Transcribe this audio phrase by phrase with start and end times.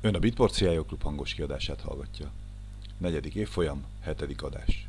[0.00, 2.30] Ön a Bitport CIO Klub hangos kiadását hallgatja.
[2.98, 4.88] Negyedik évfolyam, hetedik adás.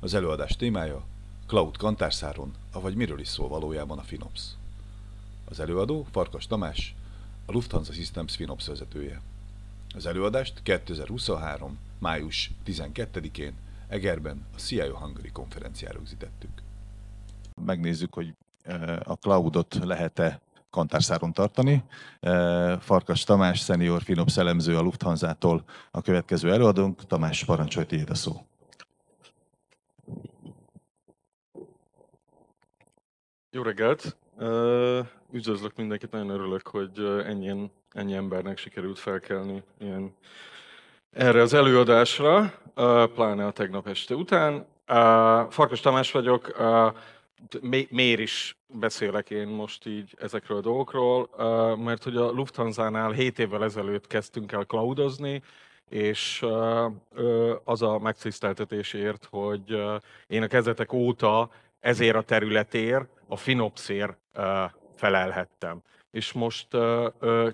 [0.00, 1.04] Az előadás témája
[1.46, 4.42] Cloud Kantárszáron, avagy miről is szól valójában a FinOps.
[5.44, 6.94] Az előadó Farkas Tamás,
[7.46, 9.20] a Lufthansa Systems FinOps vezetője.
[9.94, 11.78] Az előadást 2023.
[11.98, 13.54] május 12-én
[13.88, 16.62] Egerben a CIO Hungary konferenciára rögzítettük.
[17.64, 20.40] Megnézzük, hogy eh, a cloudot lehet-e
[20.70, 21.84] kantárszáron tartani.
[22.20, 27.06] Eh, Farkas Tamás, szenior FinOps elemző a Lufthansa-tól a következő előadónk.
[27.06, 28.32] Tamás, parancsolj, tiéd a szó.
[33.52, 34.16] Jó reggelt!
[34.38, 35.00] Ö,
[35.32, 40.14] Üdvözlök mindenkit, nagyon örülök, hogy ö, ennyi, embernek sikerült felkelni ilyen
[41.10, 44.66] erre az előadásra, ö, pláne a tegnap este után.
[45.48, 46.56] Farkas Tamás vagyok,
[47.90, 51.30] miért is beszélek én most így ezekről a dolgokról,
[51.76, 55.42] mert hogy a Lufthansa-nál 7 évvel ezelőtt kezdtünk el cloudozni,
[55.88, 56.46] és
[57.64, 59.82] az a megtiszteltetésért, hogy
[60.26, 64.64] én a kezdetek óta ezért a területért, a Finopsért ö,
[64.96, 65.82] felelhettem.
[66.10, 66.68] És most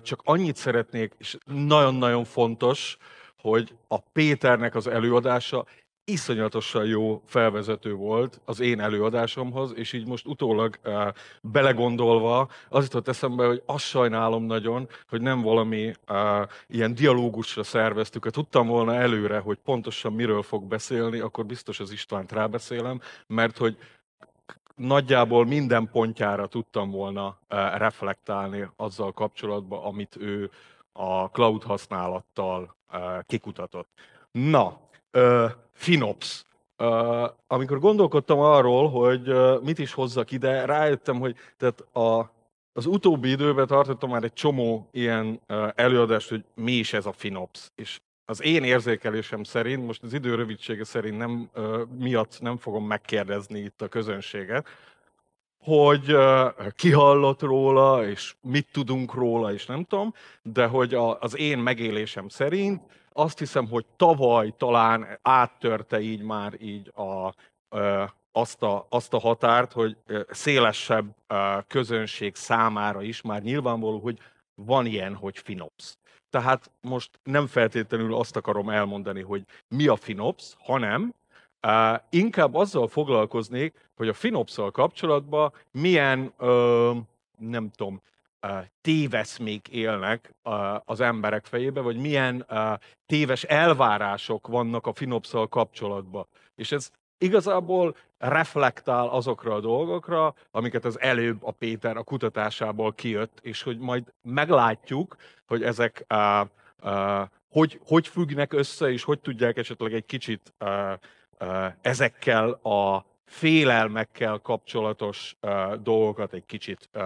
[0.01, 2.97] csak annyit szeretnék, és nagyon-nagyon fontos,
[3.37, 5.65] hogy a Péternek az előadása
[6.09, 11.07] iszonyatosan jó felvezető volt az én előadásomhoz, és így most utólag uh,
[11.41, 18.23] belegondolva az jutott eszembe, hogy azt sajnálom nagyon, hogy nem valami uh, ilyen dialógusra szerveztük.
[18.23, 23.57] Ha tudtam volna előre, hogy pontosan miről fog beszélni, akkor biztos az Istvánt rábeszélem, mert
[23.57, 23.77] hogy
[24.75, 30.51] nagyjából minden pontjára tudtam volna uh, reflektálni azzal kapcsolatban, amit ő
[30.91, 33.89] a cloud használattal uh, kikutatott.
[34.31, 34.85] Na,
[35.17, 36.45] uh, FinOps.
[36.77, 42.31] Uh, amikor gondolkodtam arról, hogy uh, mit is hozzak ide, rájöttem, hogy tehát a,
[42.73, 47.11] az utóbbi időben tartottam már egy csomó ilyen uh, előadást, hogy mi is ez a
[47.11, 47.71] FinOps.
[47.75, 52.87] És az én érzékelésem szerint, most az idő rövidsége szerint nem, uh, miatt nem fogom
[52.87, 54.67] megkérdezni itt a közönséget,
[55.63, 61.19] hogy uh, ki hallott róla, és mit tudunk róla, és nem tudom, de hogy a,
[61.19, 62.81] az én megélésem szerint
[63.17, 67.33] azt hiszem, hogy tavaly talán áttörte így már így a,
[68.31, 69.97] azt, a, azt a határt, hogy
[70.29, 71.15] szélesebb
[71.67, 74.19] közönség számára is már nyilvánvaló, hogy
[74.55, 75.97] van ilyen, hogy FinOps.
[76.29, 81.13] Tehát most nem feltétlenül azt akarom elmondani, hogy mi a FinOps, hanem
[81.67, 86.91] uh, inkább azzal foglalkoznék, hogy a FinOps-szal kapcsolatban milyen, ö,
[87.37, 88.01] nem tudom,
[88.81, 90.35] téveszmék élnek
[90.85, 92.45] az emberek fejébe, vagy milyen
[93.05, 96.27] téves elvárások vannak a finopszal kapcsolatban.
[96.55, 103.39] És ez igazából reflektál azokra a dolgokra, amiket az előbb a Péter a kutatásából kijött,
[103.41, 105.15] és hogy majd meglátjuk,
[105.45, 106.47] hogy ezek uh,
[106.83, 110.93] uh, hogy, hogy függnek össze, és hogy tudják esetleg egy kicsit uh,
[111.39, 117.03] uh, ezekkel a félelmekkel kapcsolatos uh, dolgokat egy kicsit uh,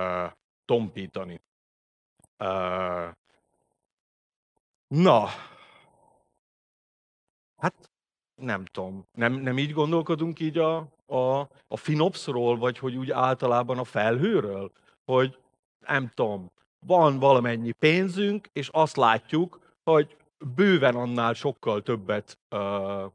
[0.71, 1.41] tompítani.
[2.39, 3.11] Uh,
[4.87, 5.27] na,
[7.57, 7.89] hát
[8.35, 13.77] nem tudom, nem, nem így gondolkodunk így a, a, a Finopsról, vagy hogy úgy általában
[13.77, 14.71] a felhőről,
[15.03, 15.37] hogy
[15.79, 16.51] nem tudom,
[16.85, 20.17] van valamennyi pénzünk, és azt látjuk, hogy
[20.55, 23.11] bőven annál sokkal többet uh,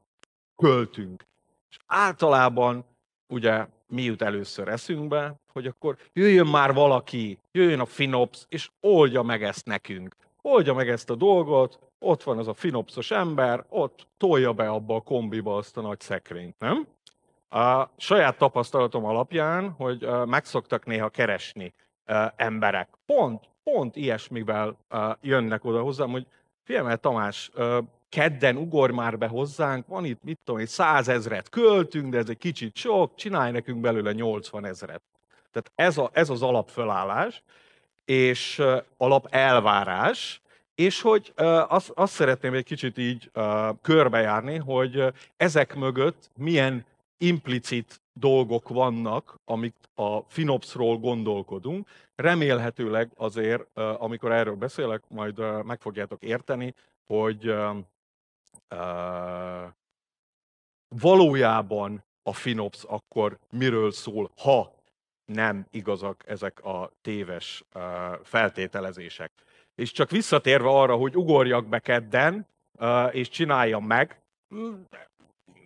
[0.56, 1.26] költünk.
[1.68, 2.84] És általában
[3.26, 9.22] ugye mi jut először eszünkbe, hogy akkor jöjjön már valaki, jöjjön a Finops, és oldja
[9.22, 10.16] meg ezt nekünk.
[10.42, 14.94] Oldja meg ezt a dolgot, ott van az a Finopsos ember, ott tolja be abba
[14.94, 16.86] a kombiba azt a nagy szekrényt, nem?
[17.48, 21.72] A saját tapasztalatom alapján, hogy megszoktak néha keresni
[22.36, 22.88] emberek.
[23.06, 24.76] Pont, pont ilyesmivel
[25.20, 26.26] jönnek oda hozzám, hogy
[26.64, 27.50] figyelj, Tamás,
[28.08, 32.38] kedden ugor már be hozzánk, van itt, mit tudom, egy százezret költünk, de ez egy
[32.38, 35.02] kicsit sok, csinálj nekünk belőle 80 ezret.
[35.56, 37.42] Tehát ez, a, ez az alapfölállás,
[38.04, 40.40] és uh, alap elvárás,
[40.74, 46.30] és hogy uh, azt, azt szeretném egy kicsit így uh, körbejárni, hogy uh, ezek mögött
[46.36, 46.86] milyen
[47.18, 51.88] implicit dolgok vannak, amik a Finopsról gondolkodunk.
[52.14, 56.74] Remélhetőleg azért, uh, amikor erről beszélek, majd uh, meg fogjátok érteni,
[57.06, 57.76] hogy uh,
[58.70, 59.72] uh,
[60.88, 64.75] valójában a FinOps akkor miről szól, ha
[65.26, 67.82] nem igazak ezek a téves uh,
[68.22, 69.32] feltételezések.
[69.74, 72.46] És csak visszatérve arra, hogy ugorjak be kedden,
[72.78, 74.20] uh, és csináljam meg,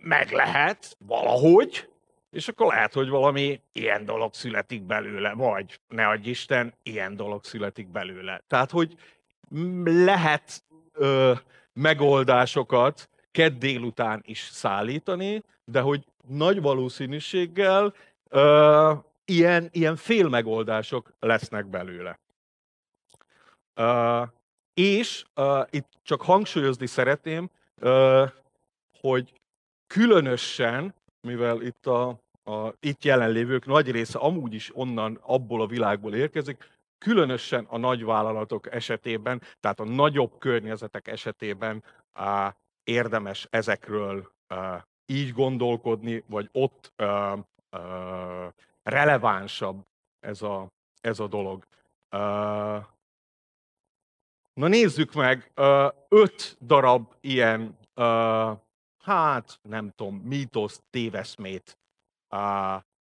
[0.01, 1.89] meg lehet, valahogy,
[2.31, 7.43] és akkor lehet, hogy valami ilyen dolog születik belőle, vagy ne adj Isten, ilyen dolog
[7.43, 8.43] születik belőle.
[8.47, 8.95] Tehát, hogy
[9.83, 10.63] lehet
[10.93, 11.33] ö,
[11.73, 17.93] megoldásokat kedd délután is szállítani, de hogy nagy valószínűséggel
[18.29, 18.93] ö,
[19.31, 22.19] ilyen, ilyen félmegoldások lesznek belőle.
[23.75, 24.27] Uh,
[24.73, 27.49] és uh, itt csak hangsúlyozni szeretném,
[27.81, 28.29] uh,
[28.99, 29.33] hogy
[29.87, 32.07] különösen, mivel itt a,
[32.43, 38.73] a itt jelenlévők nagy része amúgy is onnan, abból a világból érkezik, különösen a nagyvállalatok
[38.73, 41.83] esetében, tehát a nagyobb környezetek esetében
[42.15, 47.39] uh, érdemes ezekről uh, így gondolkodni, vagy ott uh,
[47.71, 48.47] uh,
[48.83, 49.81] relevánsabb
[50.19, 50.67] ez a,
[51.01, 51.63] ez a dolog.
[54.53, 55.51] Na nézzük meg
[56.09, 57.77] öt darab ilyen,
[59.03, 61.77] hát nem tudom, mítoszt, téveszmét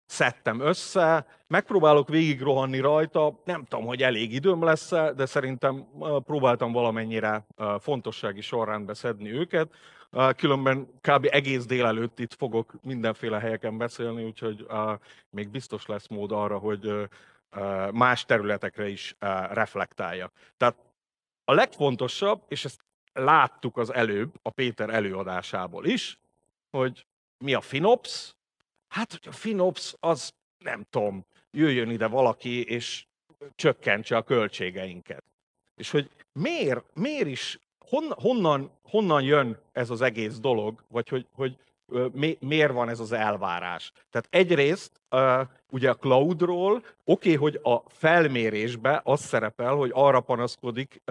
[0.07, 5.87] szedtem össze, megpróbálok végig rohanni rajta, nem tudom, hogy elég időm lesz de szerintem
[6.25, 7.47] próbáltam valamennyire
[7.79, 9.75] fontossági sorrendbe szedni őket.
[10.37, 11.29] Különben kb.
[11.31, 14.67] egész délelőtt itt fogok mindenféle helyeken beszélni, úgyhogy
[15.31, 17.09] még biztos lesz mód arra, hogy
[17.93, 19.15] más területekre is
[19.51, 20.31] reflektálja.
[20.57, 20.77] Tehát
[21.45, 26.19] a legfontosabb, és ezt láttuk az előbb a Péter előadásából is,
[26.71, 27.07] hogy
[27.45, 28.35] mi a FinOps,
[28.91, 33.07] Hát, hogy a FinOps, az nem tudom, jöjjön ide valaki, és
[33.55, 35.25] csökkentse a költségeinket.
[35.77, 37.59] És hogy miért, miért is,
[37.91, 41.57] hon, honnan, honnan jön ez az egész dolog, vagy hogy, hogy
[42.13, 43.93] mi, miért van ez az elvárás.
[44.11, 45.01] Tehát egyrészt
[45.71, 51.03] ugye a cloudról oké, okay, hogy a felmérésbe az szerepel, hogy arra panaszkodik,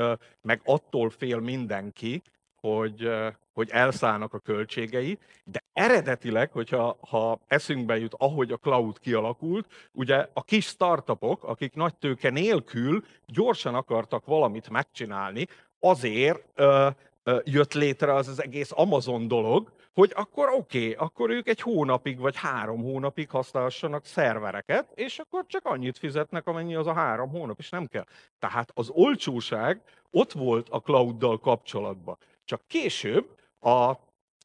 [0.41, 2.21] meg attól fél mindenki,
[2.61, 3.09] hogy,
[3.53, 10.27] hogy elszállnak a költségei, de eredetileg, hogyha ha eszünkbe jut, ahogy a cloud kialakult, ugye
[10.33, 15.47] a kis startupok, akik nagy tőke nélkül gyorsan akartak valamit megcsinálni,
[15.79, 16.87] azért ö,
[17.23, 21.61] ö, jött létre az az egész Amazon dolog, hogy akkor oké, okay, akkor ők egy
[21.61, 27.29] hónapig vagy három hónapig használhassanak szervereket, és akkor csak annyit fizetnek, amennyi az a három
[27.29, 28.05] hónap, és nem kell.
[28.39, 29.81] Tehát az olcsóság
[30.11, 32.17] ott volt a clouddal kapcsolatban.
[32.45, 33.25] Csak később
[33.59, 33.93] a,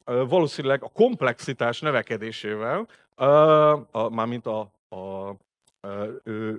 [0.05, 2.87] valószínűleg a komplexitás növekedésével,
[3.91, 4.59] a, mármint a,
[4.89, 5.35] a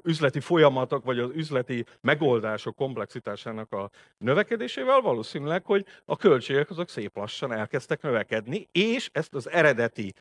[0.03, 7.17] üzleti folyamatok, vagy az üzleti megoldások komplexitásának a növekedésével valószínűleg, hogy a költségek azok szép
[7.17, 10.15] lassan elkezdtek növekedni, és ezt az eredeti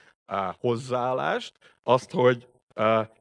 [0.59, 1.53] hozzáállást,
[1.83, 2.47] azt, hogy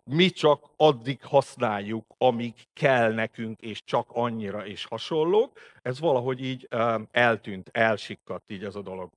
[0.04, 5.58] mi csak addig használjuk, amíg kell nekünk, és csak annyira, és hasonlók.
[5.82, 6.68] Ez valahogy így
[7.10, 9.10] eltűnt, elsikkadt így ez a dolog.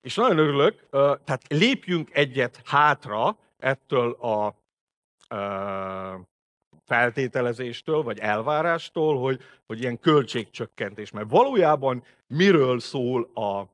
[0.00, 4.54] És nagyon örülök, tehát lépjünk egyet hátra ettől a
[6.84, 11.10] feltételezéstől, vagy elvárástól, hogy, hogy ilyen költségcsökkentés.
[11.10, 13.70] Mert valójában miről szól a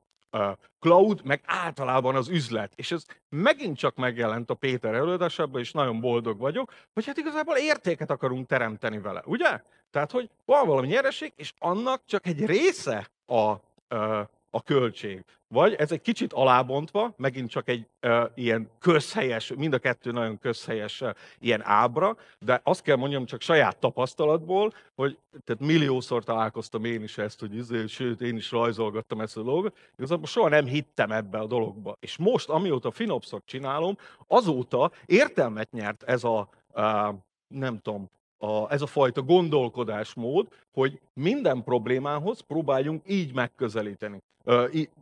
[0.79, 2.71] cloud, meg általában az üzlet.
[2.75, 7.55] És ez megint csak megjelent a Péter előadásában, és nagyon boldog vagyok, hogy hát igazából
[7.57, 9.61] értéket akarunk teremteni vele, ugye?
[9.91, 14.29] Tehát, hogy van valami nyereség, és annak csak egy része a, a
[14.61, 15.23] költség.
[15.47, 20.39] Vagy ez egy kicsit alábontva, megint csak egy uh, ilyen közhelyes, mind a kettő nagyon
[20.39, 21.09] közhelyes uh,
[21.39, 27.17] ilyen ábra, de azt kell mondjam csak saját tapasztalatból, hogy tehát milliószor találkoztam én is
[27.17, 31.37] ezt, hogy izé, sőt, én is rajzolgattam ezt a dolgot, igazából soha nem hittem ebbe
[31.37, 31.97] a dologba.
[31.99, 33.97] És most, amióta Finopszot csinálom,
[34.27, 37.15] azóta értelmet nyert ez a, uh,
[37.47, 38.09] nem tudom,
[38.39, 44.21] a, ez a fajta gondolkodásmód, hogy minden problémához próbáljunk így megközelíteni.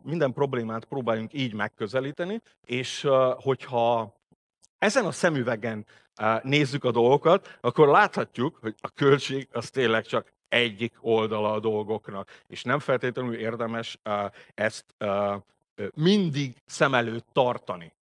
[0.02, 4.14] Minden problémát próbáljunk így megközelíteni, és hogyha
[4.78, 5.86] ezen a szemüvegen
[6.42, 12.42] nézzük a dolgokat, akkor láthatjuk, hogy a költség az tényleg csak egyik oldala a dolgoknak,
[12.46, 13.98] és nem feltétlenül érdemes
[14.54, 14.84] ezt
[15.94, 17.92] mindig szem előtt tartani.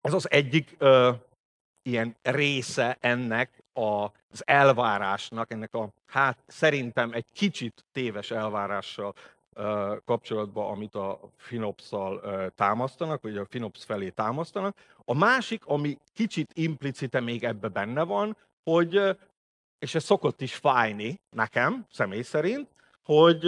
[0.00, 0.76] Ez az egyik
[1.82, 9.14] ilyen része ennek az elvárásnak, ennek a, hát szerintem egy kicsit téves elvárással
[10.04, 12.22] kapcsolatban, amit a Finops-szal
[12.56, 14.76] támasztanak, vagy a Finops felé támasztanak.
[15.04, 19.16] A másik, ami kicsit implicite még ebbe benne van, hogy,
[19.78, 22.68] és ez szokott is fájni nekem, személy szerint,
[23.04, 23.44] hogy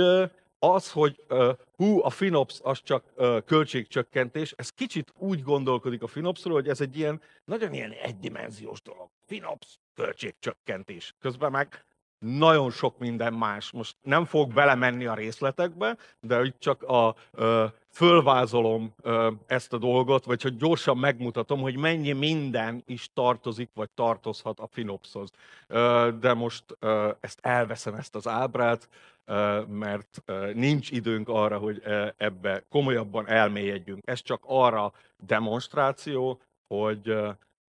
[0.64, 6.06] az, hogy uh, hú, a FinOps az csak uh, költségcsökkentés, ez kicsit úgy gondolkodik a
[6.06, 9.08] FinOpsról, hogy ez egy ilyen, nagyon ilyen egydimenziós dolog.
[9.26, 11.14] FinOps, költségcsökkentés.
[11.20, 11.84] Közben meg
[12.22, 13.70] nagyon sok minden más.
[13.70, 19.78] Most nem fog belemenni a részletekbe, de itt csak a, ö, fölvázolom ö, ezt a
[19.78, 25.30] dolgot, vagy hogy gyorsan megmutatom, hogy mennyi minden is tartozik, vagy tartozhat a Finopshoz.
[25.66, 28.88] Ö, de most ö, ezt elveszem, ezt az ábrát,
[29.24, 31.82] ö, mert ö, nincs időnk arra, hogy
[32.16, 34.02] ebbe komolyabban elmélyedjünk.
[34.04, 37.16] Ez csak arra demonstráció, hogy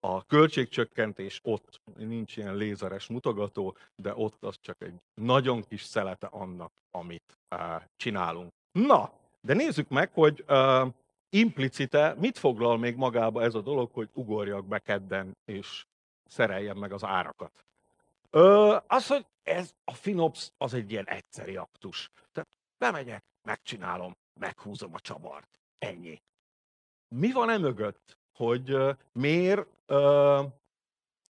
[0.00, 6.26] a költségcsökkentés ott nincs ilyen lézeres mutogató, de ott az csak egy nagyon kis szelete
[6.26, 8.52] annak, amit uh, csinálunk.
[8.72, 10.88] Na, de nézzük meg, hogy uh,
[11.30, 15.86] implicite mit foglal még magába ez a dolog, hogy ugorjak be kedden és
[16.26, 17.64] szereljem meg az árakat.
[18.30, 22.10] Ö, az, hogy ez a Finops az egy ilyen egyszeri aktus.
[22.32, 25.60] Tehát bemegyek, megcsinálom, meghúzom a csavart.
[25.78, 26.22] Ennyi.
[27.08, 28.18] Mi van e mögött?
[28.40, 28.76] Hogy
[29.12, 29.66] miért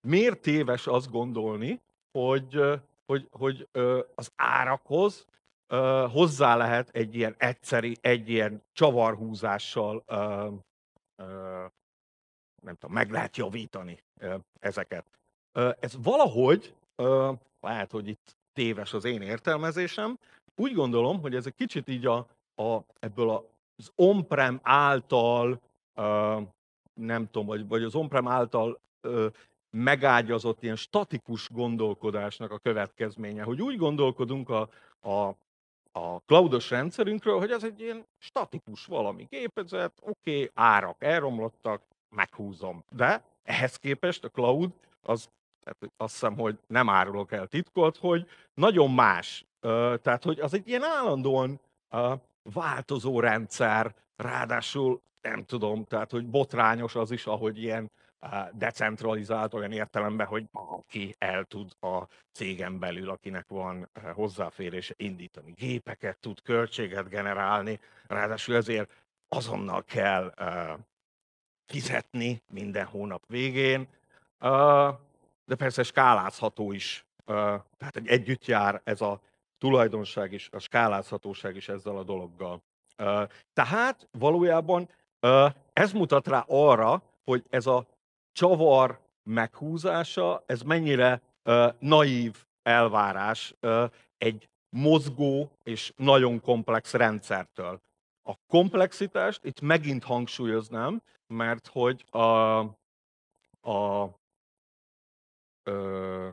[0.06, 1.80] miért téves azt gondolni,
[2.18, 2.60] hogy,
[3.06, 3.68] hogy, hogy
[4.14, 5.26] az árakhoz
[6.10, 10.04] hozzá lehet egy ilyen egyszeri, egy ilyen csavarhúzással
[12.62, 14.02] nem tudom, meg lehet javítani
[14.60, 15.06] ezeket.
[15.80, 16.74] Ez valahogy,
[17.60, 20.18] lehet, hogy itt téves az én értelmezésem,
[20.56, 22.16] úgy gondolom, hogy ez egy kicsit így a,
[22.54, 23.30] a, ebből
[23.76, 25.60] az on-prem által
[26.98, 29.26] nem tudom, vagy, vagy az on által ö,
[29.70, 34.68] megágyazott ilyen statikus gondolkodásnak a következménye, hogy úgy gondolkodunk a,
[35.00, 35.36] a,
[35.92, 42.84] a cloudos rendszerünkről, hogy ez egy ilyen statikus valami gépezet, oké, okay, árak elromlottak, meghúzom.
[42.90, 45.28] De ehhez képest a cloud, az,
[45.60, 49.44] tehát azt hiszem, hogy nem árulok el titkot, hogy nagyon más.
[50.02, 51.60] Tehát, hogy az egy ilyen állandóan
[52.42, 57.90] változó rendszer, ráadásul nem tudom, tehát hogy botrányos az is, ahogy ilyen
[58.52, 66.18] decentralizált olyan értelemben, hogy aki el tud a cégen belül, akinek van hozzáférése, indítani gépeket,
[66.18, 68.90] tud költséget generálni, ráadásul ezért
[69.28, 70.34] azonnal kell
[71.66, 73.88] fizetni minden hónap végén,
[75.44, 79.20] de persze skálázható is, tehát egy együtt jár ez a
[79.58, 82.62] tulajdonság is, a skálázhatóság is ezzel a dologgal.
[83.52, 84.88] Tehát valójában
[85.72, 87.86] ez mutat rá arra, hogy ez a
[88.32, 91.22] csavar meghúzása, ez mennyire
[91.78, 93.54] naív elvárás
[94.18, 97.80] egy mozgó és nagyon komplex rendszertől.
[98.22, 102.58] A komplexitást itt megint hangsúlyoznám, mert hogy a,
[103.70, 104.10] a
[105.62, 106.28] ö,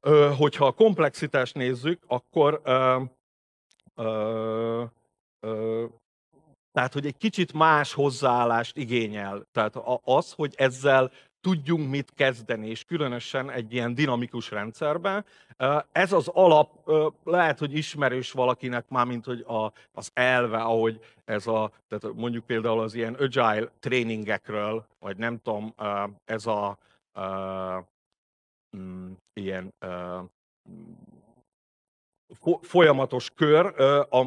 [0.00, 3.02] ö, hogyha a komplexitást nézzük, akkor ö,
[3.94, 4.84] ö,
[6.72, 9.46] tehát, hogy egy kicsit más hozzáállást igényel.
[9.52, 11.10] Tehát az, hogy ezzel
[11.40, 15.24] tudjunk mit kezdeni, és különösen egy ilyen dinamikus rendszerben.
[15.92, 16.90] Ez az alap,
[17.24, 22.44] lehet, hogy ismerős valakinek már, mint hogy a, az elve, ahogy ez a, tehát mondjuk
[22.44, 25.74] például az ilyen agile tréningekről, vagy nem tudom,
[26.24, 26.78] ez a,
[27.12, 27.84] a
[28.76, 29.74] mm, ilyen
[32.62, 33.74] folyamatos kör,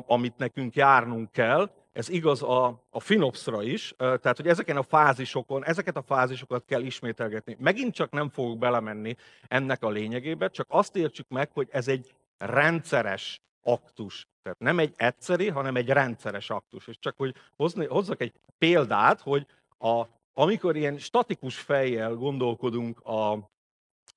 [0.07, 5.65] amit nekünk járnunk kell, ez igaz a, a Finopsra is, tehát hogy ezeken a fázisokon,
[5.65, 7.57] ezeket a fázisokat kell ismételgetni.
[7.59, 9.15] Megint csak nem fogok belemenni
[9.47, 14.27] ennek a lényegébe, csak azt értsük meg, hogy ez egy rendszeres aktus.
[14.41, 16.87] Tehát nem egy egyszeri, hanem egy rendszeres aktus.
[16.87, 19.45] És csak hogy hozni, hozzak egy példát, hogy
[19.77, 23.49] a, amikor ilyen statikus fejjel gondolkodunk a,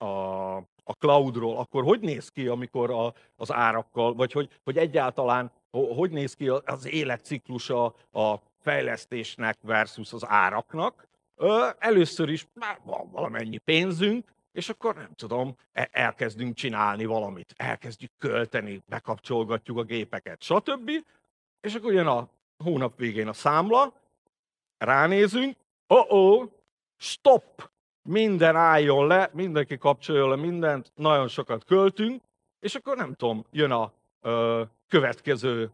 [0.00, 5.52] a, a cloudról, akkor hogy néz ki, amikor a, az árakkal, vagy hogy, hogy egyáltalán
[5.70, 11.08] hogy néz ki az életciklusa a fejlesztésnek versus az áraknak.
[11.78, 18.10] Először is már van valamennyi pénzünk, és akkor nem tudom, e, elkezdünk csinálni valamit, elkezdjük
[18.18, 20.90] költeni, bekapcsolgatjuk a gépeket, stb.
[21.60, 22.28] És akkor jön a
[22.64, 23.94] hónap végén a számla,
[24.78, 26.48] ránézünk, oh, -oh
[26.96, 27.69] stop!
[28.02, 32.22] Minden álljon le, mindenki kapcsoljon le mindent, nagyon sokat költünk,
[32.60, 35.70] és akkor nem tudom, jön a ö, következő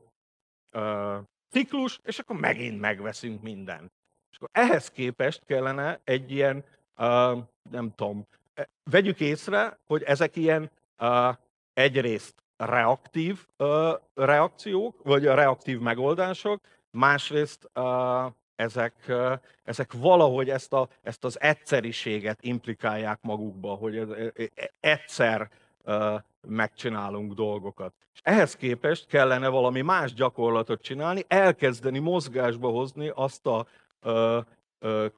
[0.70, 1.16] ö,
[1.50, 3.92] ciklus, és akkor megint megveszünk mindent.
[4.30, 6.64] És akkor ehhez képest kellene egy ilyen,
[6.96, 7.36] ö,
[7.70, 11.30] nem tudom, e, vegyük észre, hogy ezek ilyen ö,
[11.72, 19.12] egyrészt reaktív ö, reakciók, vagy reaktív megoldások, másrészt ö, ezek,
[19.64, 24.06] ezek valahogy ezt, a, ezt az egyszeriséget implikálják magukba, hogy
[24.80, 25.50] egyszer
[26.40, 27.94] megcsinálunk dolgokat.
[28.12, 33.66] És ehhez képest kellene valami más gyakorlatot csinálni, elkezdeni mozgásba hozni azt a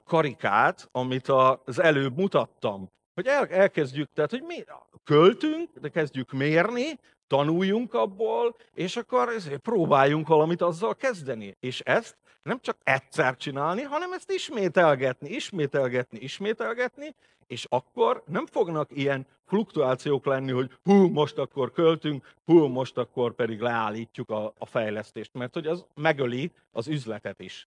[0.05, 2.91] karikát, amit az előbb mutattam.
[3.13, 4.63] hogy el, elkezdjük, tehát hogy mi
[5.03, 9.29] költünk, de kezdjük mérni, tanuljunk abból, és akkor
[9.61, 11.55] próbáljunk valamit azzal kezdeni.
[11.59, 17.15] És ezt nem csak egyszer csinálni, hanem ezt ismételgetni, ismételgetni, ismételgetni,
[17.47, 23.33] és akkor nem fognak ilyen fluktuációk lenni, hogy hú, most akkor költünk, hú, most akkor
[23.33, 27.67] pedig leállítjuk a, a fejlesztést, mert hogy az megöli az üzletet is.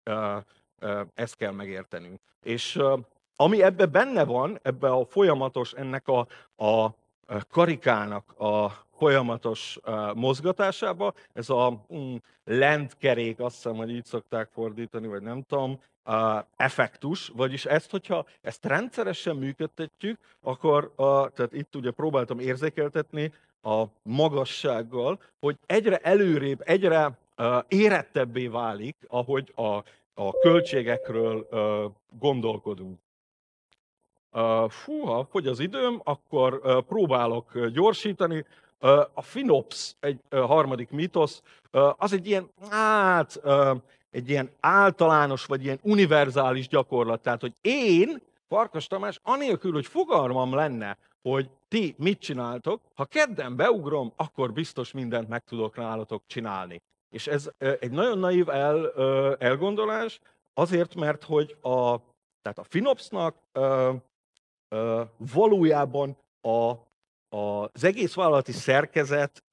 [1.14, 2.20] Ezt kell megértenünk.
[2.42, 2.80] És
[3.36, 6.26] ami ebbe benne van, ebbe a folyamatos, ennek a,
[6.64, 6.90] a
[7.50, 9.78] karikának a folyamatos
[10.14, 11.12] mozgatásába.
[11.32, 15.78] Ez a um, lentkerék, azt hiszem, hogy így szokták fordítani, vagy nem tudom,
[16.56, 23.84] effektus, vagyis ezt, hogyha ezt rendszeresen működtetjük, akkor, uh, tehát itt ugye próbáltam érzékeltetni a
[24.02, 29.82] magassággal, hogy egyre előrébb, egyre uh, érettebbé válik, ahogy a,
[30.14, 31.46] a költségekről
[32.18, 32.98] gondolkodunk.
[34.32, 38.44] Uh, fú, ha fogy az időm, akkor próbálok gyorsítani.
[39.14, 41.42] A FinOps, egy harmadik mitosz,
[41.96, 43.40] az egy ilyen, hát,
[44.10, 47.22] egy ilyen általános, vagy ilyen univerzális gyakorlat.
[47.22, 53.56] Tehát, hogy én, Farkas Tamás, anélkül, hogy fogalmam lenne, hogy ti mit csináltok, ha kedden
[53.56, 56.82] beugrom, akkor biztos mindent meg tudok nálatok csinálni.
[57.10, 58.92] És ez egy nagyon naív el,
[59.38, 60.20] elgondolás,
[60.54, 61.96] azért, mert hogy a,
[62.42, 63.36] tehát a Finopsnak
[65.16, 66.72] valójában a
[67.36, 69.44] az egész vállalati szerkezet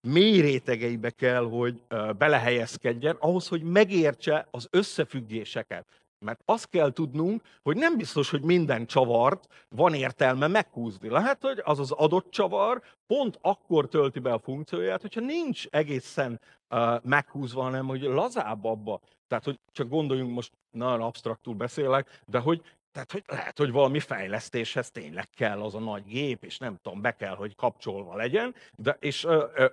[0.00, 1.82] mély rétegeibe kell, hogy
[2.18, 5.86] belehelyezkedjen, ahhoz, hogy megértse az összefüggéseket.
[6.24, 11.08] Mert azt kell tudnunk, hogy nem biztos, hogy minden csavart van értelme meghúzni.
[11.08, 16.40] Lehet, hogy az az adott csavar pont akkor tölti be a funkcióját, hogyha nincs egészen
[16.70, 19.00] uh, meghúzva, hanem hogy lazább abba.
[19.28, 22.62] Tehát, hogy csak gondoljunk most, nagyon absztraktul beszélek, de hogy
[22.96, 27.00] tehát, hogy lehet, hogy valami fejlesztéshez tényleg kell az a nagy gép, és nem tudom,
[27.00, 29.26] be kell, hogy kapcsolva legyen, de és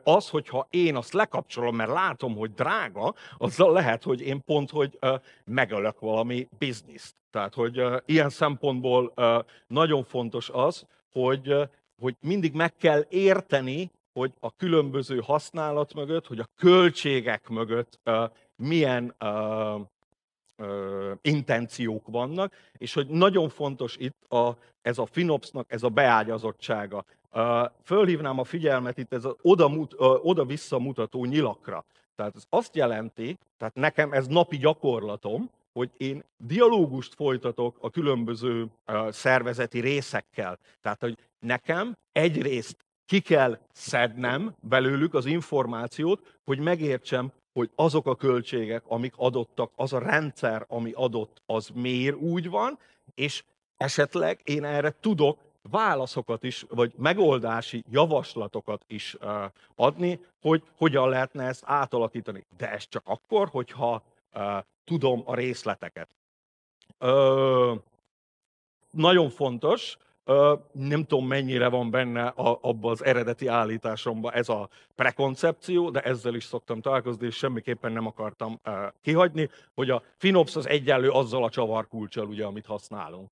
[0.03, 4.99] az, hogyha én azt lekapcsolom, mert látom, hogy drága, azzal lehet, hogy én pont, hogy
[5.45, 7.15] megölök valami bizniszt.
[7.31, 9.13] Tehát, hogy ilyen szempontból
[9.67, 11.55] nagyon fontos az, hogy,
[12.01, 17.99] hogy mindig meg kell érteni, hogy a különböző használat mögött, hogy a költségek mögött
[18.55, 19.15] milyen
[20.63, 27.05] ö, intenciók vannak, és hogy nagyon fontos itt a, ez a Finopsnak ez a beágyazottsága.
[27.31, 29.35] Ö, fölhívnám a figyelmet itt ez az
[30.21, 31.85] oda-vissza mutató nyilakra.
[32.15, 38.67] Tehát ez azt jelenti, tehát nekem ez napi gyakorlatom, hogy én dialógust folytatok a különböző
[38.87, 40.59] uh, szervezeti részekkel.
[40.81, 48.15] Tehát, hogy nekem egyrészt ki kell szednem belőlük az információt, hogy megértsem, hogy azok a
[48.15, 52.79] költségek, amik adottak, az a rendszer, ami adott, az miért úgy van,
[53.15, 53.43] és
[53.77, 55.37] esetleg én erre tudok
[55.69, 59.43] válaszokat is, vagy megoldási javaslatokat is uh,
[59.75, 62.45] adni, hogy hogyan lehetne ezt átalakítani.
[62.57, 66.09] De ez csak akkor, hogyha uh, tudom a részleteket.
[66.99, 67.77] Uh,
[68.91, 69.97] nagyon fontos,
[70.71, 76.43] nem tudom, mennyire van benne abban az eredeti állításomban ez a prekoncepció, de ezzel is
[76.43, 78.61] szoktam találkozni, és semmiképpen nem akartam
[79.01, 83.29] kihagyni, hogy a Finops az egyenlő azzal a csavarkulcsal, ugye, amit használunk.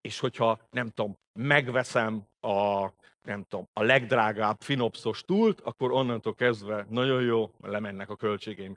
[0.00, 2.88] És hogyha, nem tudom, megveszem a,
[3.22, 8.76] nem tudom, a legdrágább Finopsos túlt, akkor onnantól kezdve nagyon jó, lemennek a költségeim.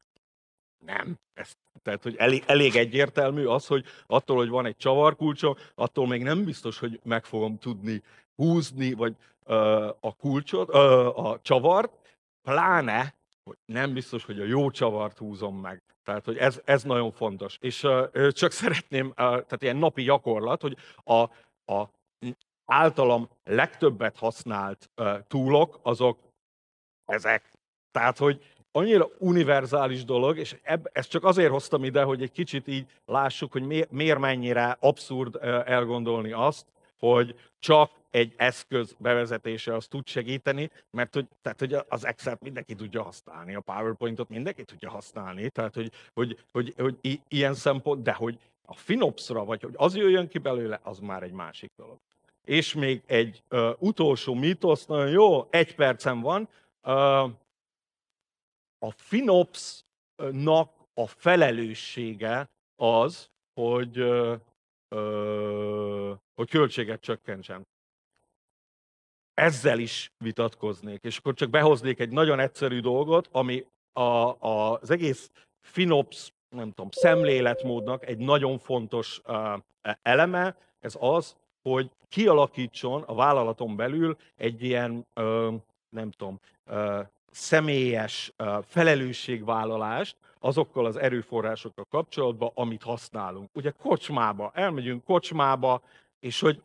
[0.85, 1.19] Nem.
[1.33, 6.23] Ez, tehát, hogy elég, elég egyértelmű az, hogy attól, hogy van egy csavarkulcsom, attól még
[6.23, 8.03] nem biztos, hogy meg fogom tudni
[8.35, 9.55] húzni, vagy uh,
[9.99, 11.91] a kulcsot, uh, a csavart,
[12.41, 15.81] pláne, hogy nem biztos, hogy a jó csavart húzom meg.
[16.03, 17.57] Tehát, hogy ez, ez nagyon fontos.
[17.61, 21.21] És uh, csak szeretném, uh, tehát ilyen napi gyakorlat, hogy a,
[21.73, 21.89] a
[22.65, 26.19] általam legtöbbet használt uh, túlok, azok
[27.05, 27.51] ezek.
[27.91, 32.67] Tehát, hogy annyira univerzális dolog, és ebb, ezt csak azért hoztam ide, hogy egy kicsit
[32.67, 36.65] így lássuk, hogy miért, miért mennyire abszurd elgondolni azt,
[36.99, 42.75] hogy csak egy eszköz bevezetése az tud segíteni, mert hogy, tehát, hogy az Excel-t mindenki
[42.75, 48.03] tudja használni, a PowerPoint-ot mindenki tudja használni, tehát hogy, hogy, hogy, hogy, hogy ilyen szempont,
[48.03, 51.97] de hogy a Finopsra, vagy hogy az jöjjön ki belőle, az már egy másik dolog.
[52.45, 56.49] És még egy uh, utolsó mítosz, nagyon jó, egy percem van,
[56.83, 57.29] uh,
[58.79, 64.35] a FinOps-nak a felelőssége az, hogy, ö,
[64.95, 67.67] ö, hogy költséget csökkentsen.
[69.33, 74.89] Ezzel is vitatkoznék, és akkor csak behoznék egy nagyon egyszerű dolgot, ami a, a, az
[74.89, 79.59] egész FinOps, nem tudom, szemléletmódnak egy nagyon fontos uh,
[80.01, 85.53] eleme, ez az, hogy kialakítson a vállalaton belül egy ilyen, ö,
[85.89, 93.49] nem tudom, ö, személyes felelősségvállalást azokkal az erőforrásokkal kapcsolatban, amit használunk.
[93.53, 95.81] Ugye kocsmába, elmegyünk kocsmába,
[96.19, 96.61] és hogy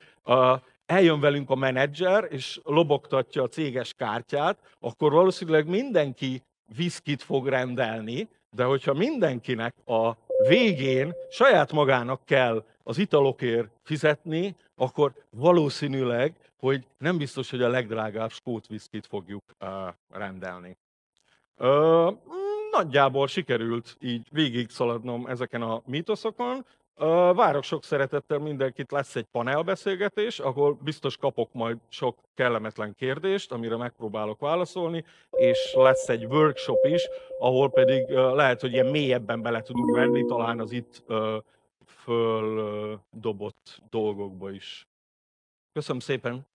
[0.87, 6.42] eljön velünk a menedzser, és lobogtatja a céges kártyát, akkor valószínűleg mindenki
[6.77, 10.16] viszkit fog rendelni, de hogyha mindenkinek a
[10.48, 16.35] végén saját magának kell az italokért fizetni, akkor valószínűleg,
[16.66, 19.68] hogy nem biztos, hogy a legdrágább skót viszkit fogjuk uh,
[20.11, 20.77] rendelni.
[21.57, 22.16] Uh,
[22.70, 26.64] nagyjából sikerült így végig szaladnom ezeken a mítoszokon.
[27.35, 33.77] Várok sok szeretettel mindenkit, lesz egy panelbeszélgetés, ahol biztos kapok majd sok kellemetlen kérdést, amire
[33.77, 39.96] megpróbálok válaszolni, és lesz egy workshop is, ahol pedig lehet, hogy ilyen mélyebben bele tudunk
[39.96, 41.03] venni, talán az itt
[41.87, 44.87] földobott dolgokba is.
[45.72, 46.51] Köszönöm szépen!